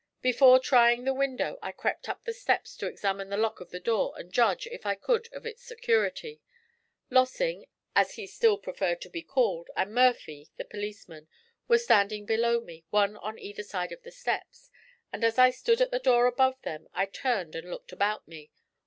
Before 0.23 0.57
trying 0.57 1.03
the 1.03 1.13
window 1.13 1.59
I 1.61 1.71
crept 1.71 2.09
up 2.09 2.23
the 2.23 2.33
steps 2.33 2.75
to 2.77 2.87
examine 2.87 3.29
the 3.29 3.37
lock 3.37 3.61
of 3.61 3.69
the 3.69 3.79
door, 3.79 4.13
and 4.17 4.33
judge, 4.33 4.65
if 4.65 4.83
I 4.83 4.95
could, 4.95 5.31
of 5.31 5.45
its 5.45 5.61
security. 5.61 6.41
Lossing, 7.11 7.67
as 7.95 8.15
he 8.15 8.25
still 8.25 8.57
preferred 8.57 8.99
to 9.01 9.11
be 9.11 9.21
called, 9.21 9.69
and 9.77 9.93
Murphy, 9.93 10.49
the 10.57 10.65
policeman, 10.65 11.27
were 11.67 11.77
standing 11.77 12.25
below 12.25 12.61
me, 12.61 12.83
one 12.89 13.15
on 13.17 13.37
either 13.37 13.61
side 13.61 13.91
of 13.91 14.01
the 14.01 14.09
steps, 14.09 14.71
and 15.13 15.23
as 15.23 15.37
I 15.37 15.51
stood 15.51 15.81
at 15.81 15.91
the 15.91 15.99
door 15.99 16.25
above 16.25 16.59
them 16.63 16.87
I 16.95 17.05
turned 17.05 17.53
and 17.53 17.69
looked 17.69 17.91
about 17.91 18.27
me. 18.27 18.49